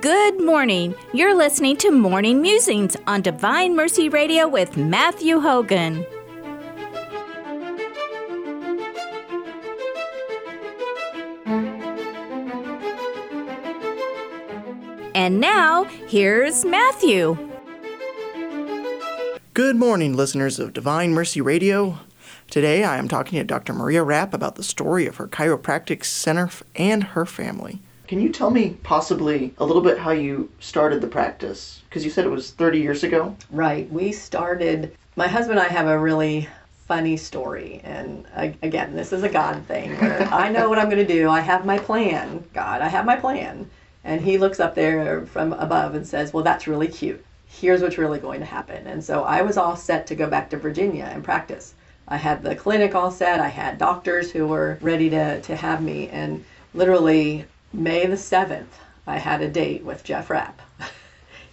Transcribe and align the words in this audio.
Good 0.00 0.40
morning. 0.40 0.94
You're 1.12 1.34
listening 1.34 1.76
to 1.78 1.90
Morning 1.90 2.40
Musings 2.40 2.96
on 3.08 3.20
Divine 3.20 3.74
Mercy 3.74 4.08
Radio 4.08 4.46
with 4.46 4.76
Matthew 4.76 5.40
Hogan. 5.40 6.06
And 15.16 15.40
now, 15.40 15.82
here's 16.06 16.64
Matthew. 16.64 17.36
Good 19.52 19.74
morning, 19.74 20.14
listeners 20.14 20.60
of 20.60 20.72
Divine 20.74 21.12
Mercy 21.12 21.40
Radio. 21.40 21.98
Today 22.50 22.84
I 22.84 22.98
am 22.98 23.08
talking 23.08 23.36
to 23.40 23.44
Dr. 23.44 23.72
Maria 23.72 24.04
Rapp 24.04 24.32
about 24.32 24.54
the 24.54 24.62
story 24.62 25.06
of 25.06 25.16
her 25.16 25.26
chiropractic 25.26 26.04
center 26.04 26.50
and 26.76 27.02
her 27.02 27.26
family. 27.26 27.80
Can 28.08 28.22
you 28.22 28.30
tell 28.30 28.50
me 28.50 28.70
possibly 28.84 29.52
a 29.58 29.66
little 29.66 29.82
bit 29.82 29.98
how 29.98 30.12
you 30.12 30.50
started 30.60 31.02
the 31.02 31.06
practice? 31.06 31.82
Because 31.86 32.06
you 32.06 32.10
said 32.10 32.24
it 32.24 32.30
was 32.30 32.52
30 32.52 32.78
years 32.78 33.04
ago. 33.04 33.36
Right. 33.50 33.88
We 33.92 34.12
started, 34.12 34.96
my 35.14 35.28
husband 35.28 35.58
and 35.58 35.68
I 35.68 35.70
have 35.70 35.86
a 35.86 35.98
really 35.98 36.48
funny 36.86 37.18
story. 37.18 37.82
And 37.84 38.26
again, 38.62 38.96
this 38.96 39.12
is 39.12 39.24
a 39.24 39.28
God 39.28 39.62
thing 39.66 39.94
I 40.00 40.48
know 40.48 40.70
what 40.70 40.78
I'm 40.78 40.88
going 40.88 41.06
to 41.06 41.14
do. 41.14 41.28
I 41.28 41.40
have 41.40 41.66
my 41.66 41.78
plan. 41.78 42.42
God, 42.54 42.80
I 42.80 42.88
have 42.88 43.04
my 43.04 43.14
plan. 43.14 43.68
And 44.04 44.22
he 44.22 44.38
looks 44.38 44.58
up 44.58 44.74
there 44.74 45.26
from 45.26 45.52
above 45.52 45.94
and 45.94 46.06
says, 46.06 46.32
Well, 46.32 46.44
that's 46.44 46.66
really 46.66 46.88
cute. 46.88 47.22
Here's 47.46 47.82
what's 47.82 47.98
really 47.98 48.20
going 48.20 48.40
to 48.40 48.46
happen. 48.46 48.86
And 48.86 49.04
so 49.04 49.24
I 49.24 49.42
was 49.42 49.58
all 49.58 49.76
set 49.76 50.06
to 50.06 50.14
go 50.14 50.30
back 50.30 50.48
to 50.50 50.56
Virginia 50.56 51.10
and 51.12 51.22
practice. 51.22 51.74
I 52.08 52.16
had 52.16 52.42
the 52.42 52.56
clinic 52.56 52.94
all 52.94 53.10
set. 53.10 53.38
I 53.38 53.48
had 53.48 53.76
doctors 53.76 54.30
who 54.32 54.46
were 54.46 54.78
ready 54.80 55.10
to, 55.10 55.42
to 55.42 55.56
have 55.56 55.82
me. 55.82 56.08
And 56.08 56.42
literally, 56.72 57.44
May 57.72 58.06
the 58.06 58.16
7th, 58.16 58.66
I 59.06 59.18
had 59.18 59.42
a 59.42 59.48
date 59.48 59.84
with 59.84 60.02
Jeff 60.02 60.30
Rapp. 60.30 60.62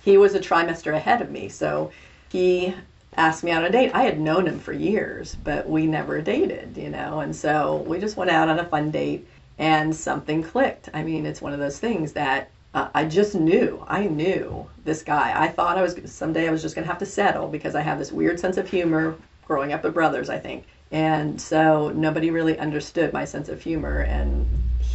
he 0.04 0.18
was 0.18 0.34
a 0.34 0.40
trimester 0.40 0.94
ahead 0.94 1.22
of 1.22 1.30
me. 1.30 1.50
So 1.50 1.92
he 2.30 2.74
asked 3.18 3.44
me 3.44 3.52
on 3.52 3.66
a 3.66 3.70
date. 3.70 3.92
I 3.94 4.04
had 4.04 4.20
known 4.20 4.48
him 4.48 4.60
for 4.60 4.72
years, 4.72 5.36
but 5.44 5.68
we 5.68 5.86
never 5.86 6.22
dated, 6.22 6.78
you 6.78 6.90
know. 6.90 7.20
And 7.20 7.36
so 7.36 7.84
we 7.88 8.00
just 8.00 8.16
went 8.16 8.32
out 8.32 8.48
on 8.48 8.60
a 8.60 8.66
fun 8.66 8.92
date 8.92 9.28
and 9.58 9.94
something 9.94 10.42
clicked. 10.42 10.90
I 10.94 11.04
mean, 11.04 11.26
it's 11.26 11.42
one 11.42 11.54
of 11.54 11.60
those 11.60 11.80
things 11.80 12.14
that 12.14 12.50
uh, 12.74 12.90
I 12.94 13.06
just 13.06 13.36
knew. 13.36 13.84
I 13.88 14.06
knew 14.06 14.68
this 14.84 15.04
guy. 15.04 15.34
I 15.36 15.50
thought 15.50 15.78
I 15.78 15.82
was 15.82 16.00
someday 16.06 16.48
I 16.48 16.52
was 16.52 16.62
just 16.62 16.76
going 16.76 16.86
to 16.86 16.92
have 16.92 17.00
to 17.00 17.06
settle 17.06 17.48
because 17.48 17.76
I 17.76 17.82
have 17.82 18.00
this 18.00 18.12
weird 18.12 18.40
sense 18.40 18.56
of 18.58 18.70
humor 18.70 19.18
growing 19.46 19.74
up 19.74 19.84
with 19.84 19.94
brothers, 19.94 20.30
I 20.30 20.40
think. 20.40 20.66
And 20.92 21.40
so 21.42 21.90
nobody 21.90 22.32
really 22.32 22.58
understood 22.58 23.12
my 23.12 23.26
sense 23.26 23.50
of 23.50 23.62
humor 23.62 24.00
and 24.00 24.48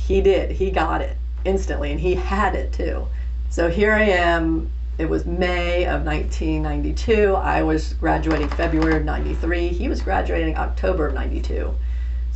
he 0.07 0.21
did. 0.21 0.51
He 0.51 0.71
got 0.71 1.01
it 1.01 1.17
instantly 1.45 1.91
and 1.91 2.01
he 2.01 2.15
had 2.15 2.55
it 2.55 2.73
too. 2.73 3.07
So 3.49 3.69
here 3.69 3.93
I 3.93 4.03
am. 4.03 4.71
It 4.99 5.09
was 5.09 5.25
May 5.25 5.87
of 5.87 6.05
1992. 6.05 7.35
I 7.35 7.63
was 7.63 7.95
graduating 7.95 8.49
February 8.51 8.97
of 8.97 9.05
93. 9.05 9.69
He 9.69 9.89
was 9.89 10.03
graduating 10.03 10.57
October 10.57 11.07
of 11.07 11.15
92. 11.15 11.75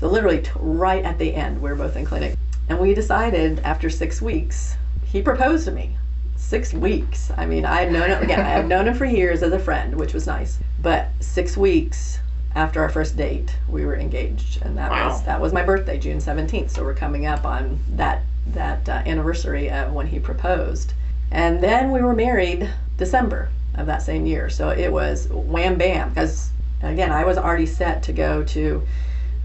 So 0.00 0.08
literally 0.08 0.40
t- 0.40 0.50
right 0.56 1.04
at 1.04 1.18
the 1.18 1.34
end, 1.34 1.60
we 1.60 1.68
were 1.68 1.76
both 1.76 1.96
in 1.96 2.04
clinic. 2.04 2.36
And 2.68 2.78
we 2.78 2.94
decided 2.94 3.60
after 3.60 3.90
six 3.90 4.22
weeks, 4.22 4.76
he 5.04 5.20
proposed 5.20 5.66
to 5.66 5.72
me. 5.72 5.96
Six 6.36 6.72
weeks. 6.72 7.30
I 7.36 7.44
mean, 7.44 7.64
I 7.64 7.82
had 7.82 7.92
known 7.92 8.10
him, 8.10 8.22
again, 8.22 8.40
I 8.40 8.48
had 8.48 8.66
known 8.66 8.88
him 8.88 8.94
for 8.94 9.04
years 9.04 9.42
as 9.42 9.52
a 9.52 9.58
friend, 9.58 9.94
which 9.96 10.14
was 10.14 10.26
nice. 10.26 10.58
But 10.80 11.08
six 11.20 11.56
weeks 11.56 12.18
after 12.54 12.82
our 12.82 12.88
first 12.88 13.16
date, 13.16 13.56
we 13.68 13.84
were 13.84 13.96
engaged. 13.96 14.62
And 14.62 14.76
that 14.78 14.90
wow. 14.90 15.08
was 15.08 15.22
that 15.24 15.40
was 15.40 15.52
my 15.52 15.62
birthday, 15.62 15.98
June 15.98 16.18
17th. 16.18 16.70
So 16.70 16.82
we're 16.82 16.94
coming 16.94 17.26
up 17.26 17.44
on 17.44 17.80
that 17.90 18.22
that 18.48 18.88
uh, 18.88 19.02
anniversary 19.06 19.70
of 19.70 19.92
when 19.92 20.06
he 20.06 20.18
proposed. 20.18 20.94
And 21.30 21.62
then 21.62 21.90
we 21.90 22.00
were 22.02 22.14
married 22.14 22.68
December 22.96 23.48
of 23.74 23.86
that 23.86 24.02
same 24.02 24.26
year. 24.26 24.50
So 24.50 24.70
it 24.70 24.92
was 24.92 25.28
wham 25.28 25.76
bam 25.76 26.10
because 26.10 26.50
again, 26.82 27.10
I 27.10 27.24
was 27.24 27.38
already 27.38 27.66
set 27.66 28.02
to 28.04 28.12
go 28.12 28.44
to 28.44 28.82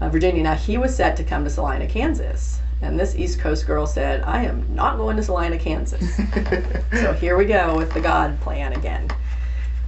uh, 0.00 0.08
Virginia. 0.08 0.42
Now, 0.42 0.54
he 0.54 0.78
was 0.78 0.94
set 0.94 1.16
to 1.16 1.24
come 1.24 1.44
to 1.44 1.50
Salina, 1.50 1.86
Kansas. 1.86 2.60
And 2.82 2.98
this 2.98 3.14
East 3.14 3.38
Coast 3.38 3.66
girl 3.66 3.86
said, 3.86 4.22
I 4.22 4.44
am 4.44 4.74
not 4.74 4.96
going 4.96 5.16
to 5.16 5.22
Salina, 5.22 5.58
Kansas. 5.58 6.16
so 6.92 7.12
here 7.12 7.36
we 7.36 7.44
go 7.44 7.76
with 7.76 7.92
the 7.92 8.00
God 8.00 8.40
plan 8.40 8.72
again. 8.72 9.10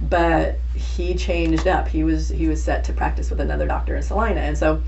But 0.09 0.59
he 0.75 1.15
changed 1.15 1.67
up. 1.67 1.87
He 1.87 2.03
was 2.03 2.29
he 2.29 2.47
was 2.47 2.63
set 2.63 2.83
to 2.85 2.93
practice 2.93 3.29
with 3.29 3.39
another 3.39 3.67
doctor 3.67 3.95
in 3.95 4.03
Salina. 4.03 4.41
And 4.41 4.57
so 4.57 4.81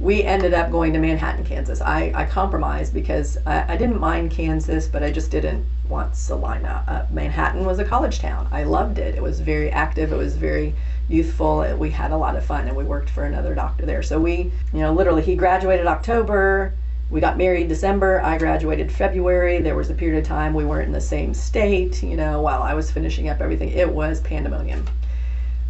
we 0.00 0.24
ended 0.24 0.52
up 0.52 0.70
going 0.70 0.92
to 0.92 0.98
Manhattan, 0.98 1.44
Kansas. 1.44 1.80
I, 1.80 2.12
I 2.14 2.24
compromised 2.24 2.92
because 2.92 3.38
I, 3.46 3.74
I 3.74 3.76
didn't 3.76 4.00
mind 4.00 4.32
Kansas, 4.32 4.88
but 4.88 5.02
I 5.02 5.12
just 5.12 5.30
didn't 5.30 5.64
want 5.88 6.16
Salina. 6.16 6.84
Uh, 6.88 7.12
Manhattan 7.12 7.64
was 7.64 7.78
a 7.78 7.84
college 7.84 8.18
town. 8.18 8.48
I 8.50 8.64
loved 8.64 8.98
it. 8.98 9.14
It 9.14 9.22
was 9.22 9.38
very 9.38 9.70
active. 9.70 10.12
It 10.12 10.16
was 10.16 10.36
very 10.36 10.74
youthful. 11.08 11.76
We 11.76 11.90
had 11.90 12.10
a 12.10 12.16
lot 12.16 12.36
of 12.36 12.44
fun, 12.44 12.66
and 12.66 12.76
we 12.76 12.84
worked 12.84 13.10
for 13.10 13.24
another 13.24 13.54
doctor 13.54 13.86
there. 13.86 14.02
So 14.02 14.18
we, 14.18 14.50
you 14.72 14.80
know, 14.80 14.92
literally, 14.92 15.22
he 15.22 15.36
graduated 15.36 15.86
October. 15.86 16.74
We 17.12 17.20
got 17.20 17.36
married 17.36 17.68
December. 17.68 18.22
I 18.22 18.38
graduated 18.38 18.90
February. 18.90 19.60
There 19.60 19.76
was 19.76 19.90
a 19.90 19.94
period 19.94 20.18
of 20.18 20.26
time 20.26 20.54
we 20.54 20.64
weren't 20.64 20.86
in 20.86 20.92
the 20.92 21.00
same 21.00 21.34
state, 21.34 22.02
you 22.02 22.16
know, 22.16 22.40
while 22.40 22.62
I 22.62 22.72
was 22.72 22.90
finishing 22.90 23.28
up 23.28 23.42
everything. 23.42 23.68
It 23.68 23.92
was 23.92 24.22
pandemonium. 24.22 24.86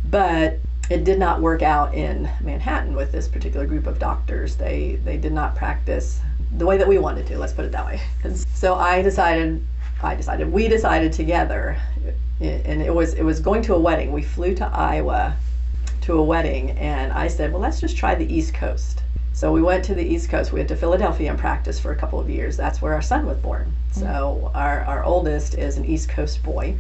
But 0.08 0.60
it 0.88 1.02
did 1.02 1.18
not 1.18 1.40
work 1.40 1.60
out 1.60 1.94
in 1.94 2.30
Manhattan 2.42 2.94
with 2.94 3.10
this 3.10 3.26
particular 3.26 3.66
group 3.66 3.88
of 3.88 3.98
doctors. 3.98 4.54
They 4.54 5.00
they 5.04 5.16
did 5.16 5.32
not 5.32 5.56
practice 5.56 6.20
the 6.58 6.64
way 6.64 6.78
that 6.78 6.86
we 6.86 6.98
wanted 6.98 7.26
to. 7.26 7.38
Let's 7.38 7.52
put 7.52 7.64
it 7.64 7.72
that 7.72 7.86
way. 7.86 8.00
And 8.22 8.36
so 8.54 8.76
I 8.76 9.02
decided, 9.02 9.66
I 10.00 10.14
decided, 10.14 10.52
we 10.52 10.68
decided 10.68 11.12
together 11.12 11.76
and 12.40 12.80
it 12.82 12.94
was 12.94 13.14
it 13.14 13.24
was 13.24 13.40
going 13.40 13.62
to 13.62 13.74
a 13.74 13.78
wedding. 13.80 14.12
We 14.12 14.22
flew 14.22 14.54
to 14.54 14.66
Iowa 14.66 15.36
to 16.02 16.14
a 16.14 16.22
wedding, 16.22 16.70
and 16.72 17.12
I 17.12 17.26
said, 17.26 17.52
well, 17.52 17.60
let's 17.60 17.80
just 17.80 17.96
try 17.96 18.14
the 18.14 18.32
East 18.32 18.54
Coast. 18.54 19.02
So 19.34 19.50
we 19.52 19.62
went 19.62 19.84
to 19.86 19.94
the 19.94 20.04
East 20.04 20.28
Coast. 20.28 20.52
We 20.52 20.60
went 20.60 20.68
to 20.68 20.76
Philadelphia 20.76 21.30
and 21.30 21.38
practiced 21.38 21.80
for 21.80 21.92
a 21.92 21.96
couple 21.96 22.20
of 22.20 22.28
years. 22.28 22.56
That's 22.56 22.82
where 22.82 22.92
our 22.92 23.02
son 23.02 23.26
was 23.26 23.38
born. 23.38 23.72
So 23.90 24.50
our, 24.54 24.80
our 24.82 25.04
oldest 25.04 25.54
is 25.54 25.76
an 25.76 25.84
East 25.84 26.08
Coast 26.08 26.42
boy. 26.42 26.76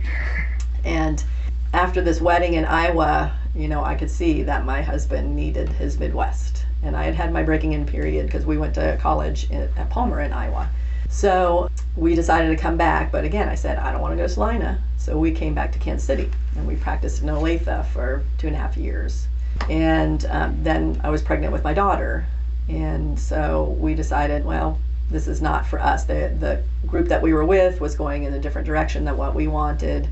And 0.84 1.24
after 1.72 2.02
this 2.02 2.20
wedding 2.20 2.54
in 2.54 2.64
Iowa, 2.64 3.32
you 3.54 3.68
know, 3.68 3.82
I 3.82 3.94
could 3.94 4.10
see 4.10 4.42
that 4.42 4.64
my 4.64 4.82
husband 4.82 5.34
needed 5.34 5.68
his 5.70 5.98
Midwest. 5.98 6.64
And 6.82 6.96
I 6.96 7.04
had 7.04 7.14
had 7.14 7.32
my 7.32 7.42
breaking 7.42 7.72
in 7.72 7.86
period 7.86 8.26
because 8.26 8.44
we 8.44 8.58
went 8.58 8.74
to 8.74 8.98
college 9.00 9.50
in, 9.50 9.68
at 9.76 9.88
Palmer 9.90 10.20
in 10.20 10.32
Iowa. 10.32 10.68
So 11.08 11.68
we 11.96 12.14
decided 12.14 12.48
to 12.48 12.56
come 12.56 12.76
back, 12.76 13.12
but 13.12 13.24
again, 13.24 13.48
I 13.48 13.54
said, 13.54 13.78
I 13.78 13.92
don't 13.92 14.00
want 14.00 14.12
to 14.12 14.16
go 14.16 14.22
to 14.22 14.28
Salina. 14.28 14.82
So 14.96 15.18
we 15.18 15.30
came 15.30 15.54
back 15.54 15.72
to 15.72 15.78
Kansas 15.78 16.06
City 16.06 16.30
and 16.56 16.66
we 16.66 16.76
practiced 16.76 17.22
in 17.22 17.28
Olathe 17.28 17.86
for 17.88 18.24
two 18.38 18.46
and 18.46 18.56
a 18.56 18.58
half 18.58 18.76
years. 18.76 19.26
And 19.68 20.24
um, 20.30 20.62
then 20.62 21.00
I 21.04 21.10
was 21.10 21.22
pregnant 21.22 21.52
with 21.52 21.64
my 21.64 21.74
daughter. 21.74 22.26
And 22.72 23.18
so 23.18 23.76
we 23.78 23.94
decided, 23.94 24.44
well, 24.44 24.78
this 25.10 25.28
is 25.28 25.42
not 25.42 25.66
for 25.66 25.78
us. 25.78 26.04
The, 26.04 26.34
the 26.40 26.62
group 26.86 27.08
that 27.08 27.20
we 27.20 27.34
were 27.34 27.44
with 27.44 27.80
was 27.80 27.94
going 27.94 28.24
in 28.24 28.32
a 28.32 28.38
different 28.38 28.66
direction 28.66 29.04
than 29.04 29.16
what 29.16 29.34
we 29.34 29.46
wanted. 29.46 30.08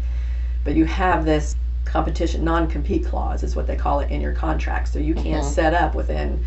But 0.63 0.75
you 0.75 0.85
have 0.85 1.25
this 1.25 1.57
competition 1.87 2.45
non 2.45 2.69
compete 2.69 3.07
clause, 3.07 3.43
is 3.43 3.57
what 3.57 3.67
they 3.67 3.77
call 3.77 4.01
it 4.01 4.11
in 4.11 4.21
your 4.21 4.35
contract. 4.35 4.89
So 4.89 4.99
you 4.99 5.15
can't 5.15 5.43
mm-hmm. 5.43 5.55
set 5.55 5.73
up 5.73 5.95
within 5.95 6.45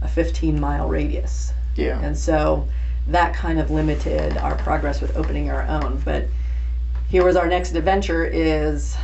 a 0.00 0.08
15 0.08 0.58
mile 0.58 0.88
radius. 0.88 1.52
Yeah. 1.76 2.00
And 2.00 2.16
so 2.16 2.66
that 3.08 3.34
kind 3.34 3.58
of 3.58 3.70
limited 3.70 4.38
our 4.38 4.56
progress 4.56 5.00
with 5.00 5.14
opening 5.16 5.50
our 5.50 5.62
own. 5.62 6.00
But 6.04 6.26
here 7.10 7.24
was 7.24 7.36
our 7.36 7.46
next 7.46 7.74
adventure 7.74 8.24
is 8.24 8.96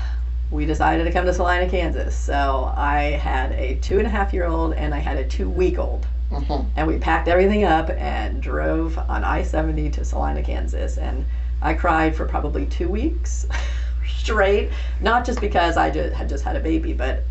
we 0.51 0.65
decided 0.65 1.05
to 1.05 1.13
come 1.13 1.27
to 1.27 1.35
Salina, 1.35 1.69
Kansas. 1.69 2.17
So 2.17 2.73
I 2.77 3.19
had 3.23 3.53
a 3.53 3.75
two 3.77 3.99
and 3.99 4.07
a 4.07 4.11
half 4.11 4.33
year 4.33 4.47
old 4.47 4.73
and 4.75 4.95
I 4.95 4.99
had 4.99 5.19
a 5.19 5.25
two 5.25 5.51
week 5.51 5.79
old. 5.79 6.07
Mm-hmm. 6.31 6.69
And 6.77 6.87
we 6.87 6.99
packed 6.99 7.29
everything 7.29 7.65
up 7.65 7.91
and 7.91 8.43
drove 8.43 8.99
on 8.99 9.25
I 9.25 9.43
70 9.43 9.91
to 9.91 10.05
Salina, 10.05 10.43
Kansas. 10.43 10.99
And 10.99 11.25
I 11.63 11.75
cried 11.75 12.17
for 12.17 12.27
probably 12.27 12.67
two 12.67 12.89
weeks 12.89 13.47
straight, 14.07 14.71
not 15.01 15.25
just 15.25 15.41
because 15.41 15.77
I 15.77 15.91
just, 15.91 16.15
had 16.15 16.29
just 16.29 16.45
had 16.45 16.57
a 16.57 16.61
baby, 16.61 16.93
but 16.93 17.23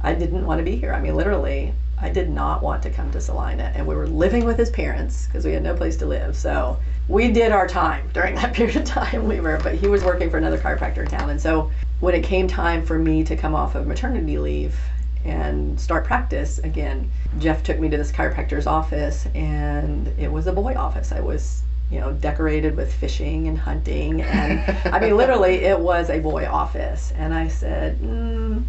I 0.00 0.14
didn't 0.14 0.46
want 0.46 0.58
to 0.58 0.64
be 0.64 0.76
here. 0.76 0.92
I 0.92 1.00
mean, 1.00 1.14
literally, 1.14 1.74
I 2.00 2.10
did 2.10 2.28
not 2.28 2.62
want 2.62 2.82
to 2.82 2.90
come 2.90 3.10
to 3.12 3.20
Salina, 3.20 3.72
and 3.74 3.86
we 3.86 3.94
were 3.94 4.06
living 4.06 4.44
with 4.44 4.58
his 4.58 4.70
parents 4.70 5.26
because 5.26 5.44
we 5.44 5.52
had 5.52 5.62
no 5.62 5.74
place 5.74 5.96
to 5.98 6.06
live. 6.06 6.36
So 6.36 6.78
we 7.08 7.30
did 7.30 7.52
our 7.52 7.66
time 7.66 8.08
during 8.12 8.34
that 8.36 8.52
period 8.52 8.76
of 8.76 8.84
time. 8.84 9.26
We 9.26 9.40
were, 9.40 9.58
but 9.62 9.74
he 9.74 9.86
was 9.86 10.04
working 10.04 10.30
for 10.30 10.38
another 10.38 10.58
chiropractor 10.58 10.98
in 10.98 11.06
town, 11.06 11.30
and 11.30 11.40
so 11.40 11.70
when 12.00 12.14
it 12.14 12.22
came 12.22 12.46
time 12.46 12.84
for 12.84 12.98
me 12.98 13.24
to 13.24 13.36
come 13.36 13.54
off 13.54 13.74
of 13.74 13.86
maternity 13.86 14.36
leave 14.38 14.78
and 15.24 15.80
start 15.80 16.04
practice 16.04 16.58
again, 16.58 17.10
Jeff 17.38 17.62
took 17.62 17.78
me 17.78 17.88
to 17.88 17.96
this 17.96 18.12
chiropractor's 18.12 18.66
office, 18.66 19.26
and 19.34 20.08
it 20.18 20.30
was 20.30 20.46
a 20.46 20.52
boy 20.52 20.74
office. 20.74 21.12
I 21.12 21.20
was 21.20 21.62
you 21.90 22.00
know, 22.00 22.12
decorated 22.12 22.76
with 22.76 22.92
fishing 22.92 23.46
and 23.46 23.58
hunting. 23.58 24.22
And 24.22 24.64
I 24.86 24.98
mean, 24.98 25.16
literally, 25.16 25.54
it 25.64 25.78
was 25.78 26.10
a 26.10 26.18
boy 26.18 26.46
office. 26.46 27.12
And 27.14 27.32
I 27.34 27.48
said, 27.48 28.00
mm, 28.00 28.64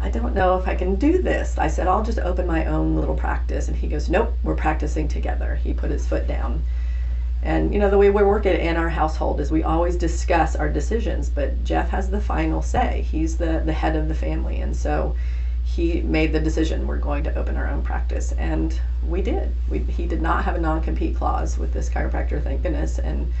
I 0.00 0.08
don't 0.08 0.34
know 0.34 0.58
if 0.58 0.66
I 0.66 0.74
can 0.74 0.94
do 0.96 1.22
this. 1.22 1.58
I 1.58 1.68
said, 1.68 1.86
I'll 1.86 2.02
just 2.02 2.18
open 2.18 2.46
my 2.46 2.66
own 2.66 2.96
little 2.96 3.14
practice. 3.14 3.68
And 3.68 3.76
he 3.76 3.86
goes, 3.86 4.08
Nope, 4.08 4.34
we're 4.42 4.56
practicing 4.56 5.08
together. 5.08 5.56
He 5.56 5.74
put 5.74 5.90
his 5.90 6.06
foot 6.06 6.26
down. 6.26 6.62
And 7.42 7.72
you 7.72 7.80
know 7.80 7.88
the 7.88 7.96
way 7.96 8.10
we 8.10 8.22
work 8.22 8.44
it 8.44 8.60
in 8.60 8.76
our 8.76 8.90
household 8.90 9.40
is 9.40 9.50
we 9.50 9.62
always 9.62 9.96
discuss 9.96 10.54
our 10.54 10.68
decisions, 10.68 11.30
but 11.30 11.64
Jeff 11.64 11.88
has 11.88 12.10
the 12.10 12.20
final 12.20 12.60
say. 12.60 13.06
He's 13.10 13.38
the 13.38 13.62
the 13.64 13.72
head 13.72 13.96
of 13.96 14.08
the 14.08 14.14
family, 14.14 14.60
and 14.60 14.76
so 14.76 15.16
he 15.74 16.00
made 16.02 16.32
the 16.32 16.40
decision 16.40 16.86
we're 16.86 16.98
going 16.98 17.22
to 17.24 17.34
open 17.36 17.56
our 17.56 17.68
own 17.68 17.82
practice, 17.82 18.32
and 18.32 18.78
we 19.06 19.22
did. 19.22 19.54
We, 19.68 19.78
he 19.78 20.06
did 20.06 20.20
not 20.20 20.44
have 20.44 20.56
a 20.56 20.60
non-compete 20.60 21.16
clause 21.16 21.58
with 21.58 21.72
this 21.72 21.88
chiropractor, 21.88 22.42
thank 22.42 22.62
goodness, 22.62 22.98
and 22.98 23.32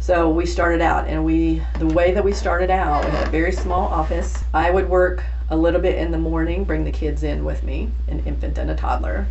so 0.00 0.30
we 0.30 0.46
started 0.46 0.80
out, 0.80 1.06
and 1.06 1.24
we 1.24 1.62
the 1.78 1.86
way 1.86 2.12
that 2.12 2.24
we 2.24 2.32
started 2.32 2.70
out, 2.70 3.04
we 3.04 3.10
had 3.10 3.28
a 3.28 3.30
very 3.30 3.52
small 3.52 3.86
office. 3.86 4.42
I 4.54 4.70
would 4.70 4.88
work 4.88 5.22
a 5.50 5.56
little 5.56 5.80
bit 5.80 5.96
in 5.96 6.10
the 6.10 6.18
morning, 6.18 6.64
bring 6.64 6.84
the 6.84 6.90
kids 6.90 7.22
in 7.22 7.44
with 7.44 7.62
me, 7.62 7.90
an 8.08 8.20
infant 8.24 8.58
and 8.58 8.70
a 8.70 8.74
toddler. 8.74 9.26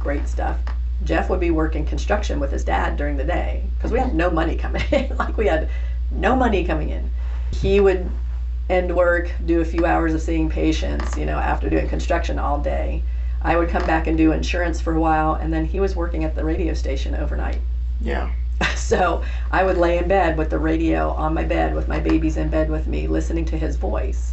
Great 0.00 0.26
stuff. 0.26 0.58
Jeff 1.04 1.30
would 1.30 1.40
be 1.40 1.50
working 1.50 1.84
construction 1.84 2.40
with 2.40 2.50
his 2.50 2.64
dad 2.64 2.96
during 2.96 3.16
the 3.16 3.24
day 3.24 3.64
because 3.76 3.92
we 3.92 3.98
had 3.98 4.14
no 4.14 4.30
money 4.30 4.56
coming 4.56 4.82
in. 4.90 5.16
like 5.18 5.36
we 5.36 5.46
had 5.46 5.68
no 6.10 6.34
money 6.34 6.64
coming 6.64 6.88
in. 6.88 7.10
He 7.52 7.78
would 7.78 8.10
end 8.68 8.94
work, 8.94 9.30
do 9.46 9.60
a 9.60 9.64
few 9.64 9.86
hours 9.86 10.14
of 10.14 10.20
seeing 10.20 10.48
patients, 10.48 11.16
you 11.16 11.24
know, 11.26 11.38
after 11.38 11.70
doing 11.70 11.88
construction 11.88 12.38
all 12.38 12.60
day. 12.60 13.02
I 13.40 13.56
would 13.56 13.68
come 13.68 13.86
back 13.86 14.06
and 14.06 14.18
do 14.18 14.32
insurance 14.32 14.80
for 14.80 14.94
a 14.94 15.00
while, 15.00 15.34
and 15.34 15.52
then 15.52 15.64
he 15.64 15.80
was 15.80 15.94
working 15.94 16.24
at 16.24 16.34
the 16.34 16.44
radio 16.44 16.74
station 16.74 17.14
overnight. 17.14 17.60
Yeah. 18.00 18.30
So 18.74 19.22
I 19.52 19.64
would 19.64 19.76
lay 19.76 19.98
in 19.98 20.08
bed 20.08 20.38
with 20.38 20.50
the 20.50 20.58
radio 20.58 21.10
on 21.10 21.34
my 21.34 21.44
bed 21.44 21.74
with 21.74 21.88
my 21.88 22.00
babies 22.00 22.36
in 22.36 22.48
bed 22.48 22.70
with 22.70 22.86
me, 22.86 23.06
listening 23.06 23.44
to 23.46 23.58
his 23.58 23.76
voice 23.76 24.32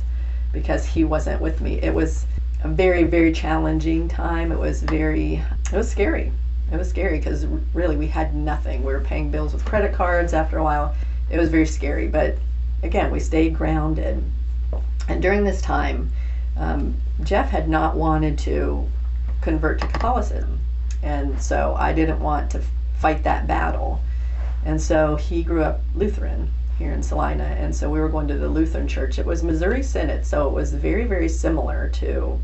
because 0.54 0.86
he 0.86 1.04
wasn't 1.04 1.42
with 1.42 1.62
me. 1.62 1.80
It 1.81 1.94
was 1.94 2.26
a 2.64 2.70
very, 2.70 3.04
very 3.04 3.34
challenging 3.34 4.08
time. 4.08 4.52
It 4.52 4.58
was 4.58 4.81
very, 4.81 5.44
it 5.72 5.76
was 5.76 5.92
scary. 5.92 6.31
It 6.72 6.78
was 6.78 6.90
scary 6.90 7.20
because 7.20 7.46
really 7.74 7.98
we 7.98 8.08
had 8.08 8.34
nothing. 8.34 8.84
We 8.84 8.94
were 8.94 9.02
paying 9.02 9.30
bills 9.30 9.54
with 9.54 9.66
credit 9.66 9.94
cards 9.94 10.34
after 10.34 10.58
a 10.58 10.64
while. 10.64 10.96
It 11.30 11.38
was 11.38 11.50
very 11.50 11.68
scary, 11.68 12.08
but 12.08 12.38
again, 12.83 13.12
we 13.12 13.19
stayed 13.19 13.56
grounded. 13.56 14.24
And 15.07 15.22
during 15.22 15.44
this 15.44 15.62
time, 15.62 16.12
um, 16.57 16.95
Jeff 17.24 17.50
had 17.50 17.69
not 17.69 17.95
wanted 17.95 18.38
to 18.39 18.88
convert 19.42 19.80
to 19.81 19.88
Catholicism. 19.88 20.60
And 21.04 21.42
so 21.42 21.75
I 21.77 21.94
didn't 21.94 22.19
want 22.19 22.50
to 22.51 22.62
fight 22.98 23.24
that 23.24 23.48
battle. 23.48 24.01
And 24.66 24.81
so 24.81 25.16
he 25.16 25.44
grew 25.44 25.63
up 25.63 25.81
Lutheran 25.94 26.50
here 26.80 26.92
in 26.92 27.04
Salina. 27.04 27.44
And 27.44 27.75
so 27.75 27.89
we 27.89 28.00
were 28.00 28.10
going 28.10 28.27
to 28.27 28.38
the 28.38 28.50
Lutheran 28.50 28.88
church. 28.88 29.19
It 29.19 29.25
was 29.25 29.44
Missouri 29.44 29.83
Synod, 29.83 30.25
so 30.25 30.48
it 30.48 30.54
was 30.54 30.74
very, 30.74 31.06
very 31.06 31.30
similar 31.30 31.89
to 31.89 32.39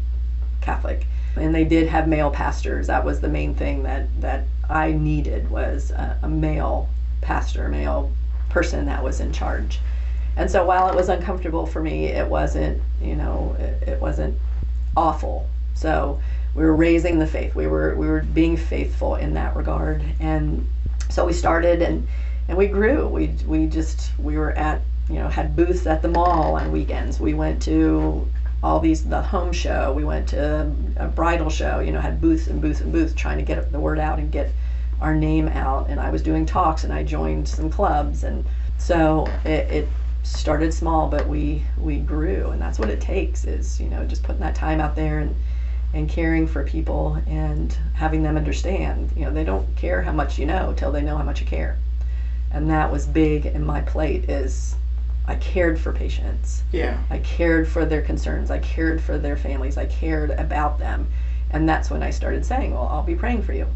Catholic. 0.61 1.05
And 1.35 1.55
they 1.55 1.63
did 1.63 1.87
have 1.87 2.07
male 2.07 2.29
pastors. 2.29 2.87
That 2.87 3.03
was 3.03 3.19
the 3.19 3.27
main 3.27 3.55
thing 3.55 3.83
that, 3.83 4.07
that 4.21 4.45
I 4.69 4.91
needed 4.91 5.49
was 5.49 5.91
a, 5.91 6.19
a 6.21 6.29
male 6.29 6.87
pastor, 7.21 7.65
a 7.65 7.69
male 7.69 8.11
person 8.49 8.85
that 8.85 9.03
was 9.03 9.19
in 9.19 9.31
charge. 9.31 9.79
And 10.37 10.49
so 10.49 10.65
while 10.65 10.89
it 10.89 10.95
was 10.95 11.09
uncomfortable 11.09 11.65
for 11.65 11.81
me, 11.81 12.05
it 12.05 12.27
wasn't, 12.27 12.81
you 13.01 13.15
know, 13.15 13.55
it, 13.59 13.89
it 13.89 14.01
wasn't 14.01 14.37
awful. 14.95 15.49
So 15.73 16.21
we 16.55 16.63
were 16.63 16.75
raising 16.75 17.19
the 17.19 17.27
faith. 17.27 17.55
We 17.55 17.67
were 17.67 17.95
we 17.95 18.07
were 18.07 18.21
being 18.21 18.57
faithful 18.57 19.15
in 19.15 19.33
that 19.33 19.55
regard. 19.55 20.03
And 20.19 20.67
so 21.09 21.25
we 21.25 21.33
started 21.33 21.81
and 21.81 22.07
and 22.47 22.57
we 22.57 22.67
grew. 22.67 23.07
We 23.07 23.27
we 23.45 23.67
just 23.67 24.11
we 24.17 24.37
were 24.37 24.51
at 24.51 24.81
you 25.09 25.15
know 25.15 25.27
had 25.27 25.55
booths 25.55 25.85
at 25.87 26.01
the 26.01 26.07
mall 26.07 26.55
on 26.55 26.71
weekends. 26.71 27.19
We 27.19 27.33
went 27.33 27.61
to 27.63 28.27
all 28.63 28.79
these 28.79 29.03
the 29.03 29.21
home 29.21 29.51
show. 29.51 29.93
We 29.93 30.03
went 30.03 30.29
to 30.29 30.71
a 30.97 31.07
bridal 31.07 31.49
show. 31.49 31.79
You 31.79 31.91
know 31.91 32.01
had 32.01 32.21
booths 32.21 32.47
and 32.47 32.61
booths 32.61 32.81
and 32.81 32.91
booths 32.91 33.13
trying 33.13 33.37
to 33.37 33.43
get 33.43 33.71
the 33.71 33.79
word 33.79 33.99
out 33.99 34.19
and 34.19 34.31
get 34.31 34.51
our 35.01 35.15
name 35.15 35.47
out. 35.47 35.89
And 35.89 35.99
I 35.99 36.09
was 36.09 36.21
doing 36.21 36.45
talks 36.45 36.83
and 36.83 36.93
I 36.93 37.03
joined 37.03 37.47
some 37.47 37.69
clubs 37.69 38.23
and 38.23 38.45
so 38.77 39.27
it, 39.45 39.71
it 39.71 39.87
started 40.23 40.73
small, 40.73 41.07
but 41.07 41.27
we 41.27 41.63
we 41.77 41.97
grew, 41.97 42.51
and 42.51 42.61
that's 42.61 42.79
what 42.79 42.89
it 42.89 42.99
takes 42.99 43.43
is 43.43 43.79
you 43.79 43.87
know 43.87 44.03
just 44.05 44.23
putting 44.23 44.41
that 44.41 44.55
time 44.55 44.79
out 44.79 44.95
there 44.95 45.19
and 45.19 45.35
and 45.93 46.07
caring 46.07 46.47
for 46.47 46.63
people 46.63 47.21
and 47.25 47.77
having 47.93 48.23
them 48.23 48.37
understand. 48.37 49.11
You 49.15 49.25
know 49.25 49.31
they 49.31 49.43
don't 49.43 49.75
care 49.75 50.01
how 50.01 50.11
much 50.11 50.37
you 50.37 50.45
know 50.45 50.73
till 50.73 50.91
they 50.91 51.01
know 51.01 51.17
how 51.17 51.23
much 51.23 51.39
you 51.39 51.45
care, 51.45 51.77
and 52.51 52.69
that 52.69 52.89
was 52.89 53.05
big 53.05 53.47
in 53.47 53.63
my 53.63 53.81
plate 53.81 54.29
is 54.29 54.75
I 55.25 55.35
cared 55.35 55.79
for 55.79 55.91
patients. 55.91 56.63
Yeah. 56.71 57.01
I 57.09 57.17
cared 57.19 57.67
for 57.67 57.85
their 57.85 58.01
concerns. 58.01 58.49
I 58.49 58.57
cared 58.57 58.99
for 58.99 59.17
their 59.17 59.37
families. 59.37 59.77
I 59.77 59.85
cared 59.85 60.31
about 60.31 60.79
them. 60.79 61.07
And 61.51 61.67
that's 61.67 61.89
when 61.89 62.01
I 62.01 62.09
started 62.09 62.45
saying, 62.45 62.71
Well, 62.71 62.87
I'll 62.89 63.01
be 63.01 63.15
praying 63.15 63.41
for 63.41 63.53
you. 63.53 63.67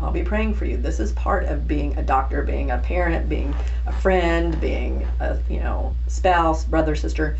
I'll 0.00 0.12
be 0.12 0.22
praying 0.22 0.54
for 0.54 0.66
you. 0.66 0.76
This 0.76 1.00
is 1.00 1.12
part 1.12 1.44
of 1.46 1.66
being 1.66 1.96
a 1.98 2.02
doctor, 2.02 2.42
being 2.42 2.70
a 2.70 2.78
parent, 2.78 3.28
being 3.28 3.54
a 3.86 3.92
friend, 3.92 4.60
being 4.60 5.06
a 5.20 5.38
you 5.48 5.60
know 5.60 5.94
spouse, 6.06 6.64
brother, 6.64 6.94
sister. 6.94 7.36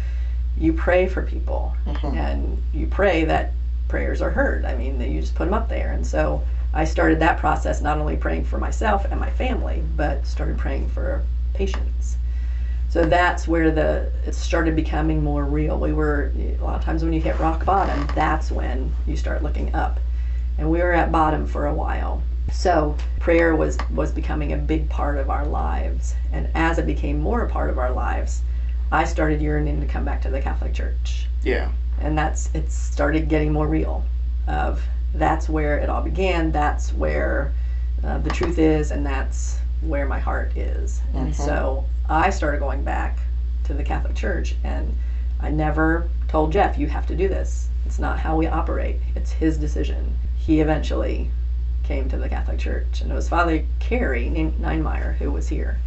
You 0.59 0.73
pray 0.73 1.07
for 1.07 1.23
people, 1.23 1.75
Mhm. 1.87 2.17
and 2.17 2.63
you 2.73 2.87
pray 2.87 3.25
that 3.25 3.53
prayers 3.89 4.23
are 4.23 4.31
heard. 4.31 4.65
I 4.65 4.75
mean, 4.75 4.99
that 4.99 5.09
you 5.09 5.21
just 5.21 5.35
put 5.35 5.45
them 5.45 5.55
up 5.55 5.69
there. 5.69 5.93
And 5.93 6.07
so 6.07 6.43
I 6.73 6.85
started 6.85 7.21
that 7.21 7.37
process, 7.39 7.81
not 7.83 7.99
only 7.99 8.17
praying 8.17 8.45
for 8.45 8.59
myself 8.59 9.07
and 9.11 9.21
my 9.21 9.31
family, 9.31 9.83
but 9.97 10.27
started 10.27 10.57
praying 10.57 10.89
for 10.89 11.23
patients. 11.53 12.17
So 12.89 13.05
that's 13.05 13.47
where 13.47 13.71
the 13.71 14.09
it 14.27 14.35
started 14.35 14.75
becoming 14.75 15.23
more 15.23 15.45
real. 15.45 15.79
We 15.79 15.93
were 15.93 16.33
a 16.59 16.65
lot 16.65 16.77
of 16.77 16.83
times 16.85 17.05
when 17.05 17.13
you 17.13 17.21
hit 17.21 17.39
rock 17.39 17.65
bottom, 17.67 18.07
that's 18.15 18.51
when 18.51 18.93
you 19.07 19.17
start 19.17 19.43
looking 19.43 19.75
up. 19.75 20.01
And 20.59 20.71
we 20.71 20.79
were 20.81 20.93
at 20.93 21.13
bottom 21.13 21.47
for 21.47 21.67
a 21.67 21.75
while. 21.75 22.23
So 22.53 22.97
prayer 23.21 23.55
was 23.55 23.77
was 23.93 24.13
becoming 24.13 24.53
a 24.53 24.57
big 24.57 24.89
part 24.89 25.19
of 25.19 25.31
our 25.31 25.45
lives. 25.45 26.15
And 26.33 26.49
as 26.55 26.79
it 26.79 26.87
became 26.87 27.19
more 27.19 27.43
a 27.43 27.49
part 27.49 27.71
of 27.71 27.79
our 27.79 27.91
lives, 27.91 28.43
I 28.93 29.05
started 29.05 29.41
yearning 29.43 29.81
to 29.81 29.87
come 29.87 30.05
back 30.05 30.23
to 30.23 30.31
the 30.31 30.41
Catholic 30.41 30.73
Church. 30.73 31.27
Yeah. 31.43 31.71
And 32.01 32.17
that's 32.17 32.51
it 32.55 32.71
started 32.71 33.29
getting 33.29 33.53
more 33.53 33.67
real 33.67 34.05
of 34.47 34.83
that's 35.15 35.49
where 35.49 35.79
it 35.79 35.89
all 35.89 36.03
began, 36.03 36.53
that's 36.53 36.93
where 36.93 37.53
uh, 38.05 38.19
the 38.19 38.31
truth 38.31 38.59
is 38.59 38.91
and 38.91 39.05
that's 39.05 39.59
where 39.81 40.07
my 40.07 40.19
heart 40.19 40.57
is. 40.57 41.01
And 41.15 41.33
Mhm. 41.33 41.35
so 41.35 41.85
I 42.09 42.31
started 42.31 42.61
going 42.61 42.83
back 42.85 43.19
to 43.65 43.75
the 43.75 43.83
Catholic 43.83 44.15
Church 44.15 44.55
and 44.63 44.95
I 45.41 45.51
never 45.51 46.09
told 46.29 46.53
Jeff, 46.53 46.79
you 46.79 46.87
have 46.87 47.07
to 47.07 47.17
do 47.17 47.29
this. 47.29 47.69
It's 47.85 47.99
not 47.99 48.19
how 48.19 48.37
we 48.37 48.47
operate, 48.47 48.97
it's 49.15 49.33
his 49.33 49.59
decision. 49.59 50.15
He 50.47 50.61
eventually 50.61 51.29
came 51.83 52.09
to 52.09 52.17
the 52.17 52.29
Catholic 52.29 52.61
Church, 52.61 53.01
and 53.01 53.11
it 53.11 53.15
was 53.17 53.29
Father 53.29 53.67
Carey 53.81 54.29
Neinmeyer 54.31 55.17
who 55.17 55.33
was 55.33 55.49
here. 55.49 55.81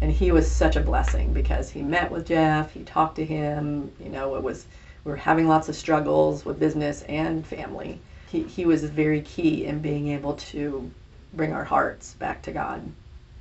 And 0.00 0.12
he 0.12 0.30
was 0.30 0.48
such 0.48 0.76
a 0.76 0.80
blessing 0.80 1.32
because 1.32 1.70
he 1.70 1.82
met 1.82 2.12
with 2.12 2.28
Jeff, 2.28 2.72
he 2.72 2.84
talked 2.84 3.16
to 3.16 3.24
him, 3.24 3.90
you 3.98 4.08
know, 4.08 4.36
it 4.36 4.44
was, 4.44 4.66
we 5.02 5.10
were 5.10 5.16
having 5.16 5.48
lots 5.48 5.68
of 5.68 5.74
struggles 5.74 6.44
with 6.44 6.60
business 6.60 7.02
and 7.08 7.44
family. 7.44 7.98
He, 8.30 8.44
he 8.44 8.64
was 8.64 8.84
very 8.84 9.22
key 9.22 9.64
in 9.64 9.80
being 9.80 10.06
able 10.06 10.34
to 10.34 10.88
bring 11.32 11.52
our 11.52 11.64
hearts 11.64 12.14
back 12.14 12.42
to 12.42 12.52
God 12.52 12.88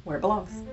where 0.04 0.18
it 0.18 0.22
belongs. 0.22 0.64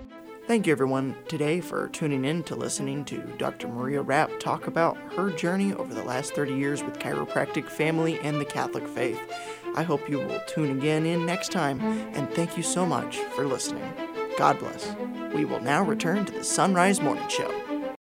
Thank 0.48 0.66
you, 0.66 0.72
everyone, 0.72 1.14
today 1.28 1.60
for 1.60 1.88
tuning 1.88 2.24
in 2.24 2.42
to 2.44 2.56
listening 2.56 3.04
to 3.04 3.18
Dr. 3.38 3.68
Maria 3.68 4.02
Rapp 4.02 4.40
talk 4.40 4.66
about 4.66 4.96
her 5.14 5.30
journey 5.30 5.72
over 5.72 5.94
the 5.94 6.02
last 6.02 6.34
30 6.34 6.54
years 6.54 6.82
with 6.82 6.98
chiropractic 6.98 7.68
family 7.68 8.18
and 8.20 8.40
the 8.40 8.44
Catholic 8.44 8.88
faith. 8.88 9.20
I 9.76 9.84
hope 9.84 10.10
you 10.10 10.18
will 10.18 10.40
tune 10.48 10.76
again 10.76 11.06
in 11.06 11.24
next 11.24 11.52
time, 11.52 11.80
and 11.80 12.28
thank 12.30 12.56
you 12.56 12.64
so 12.64 12.84
much 12.84 13.18
for 13.36 13.46
listening. 13.46 13.84
God 14.36 14.58
bless. 14.58 14.92
We 15.32 15.44
will 15.44 15.60
now 15.60 15.84
return 15.84 16.24
to 16.24 16.32
the 16.32 16.44
Sunrise 16.44 17.00
Morning 17.00 17.28
Show. 17.28 17.61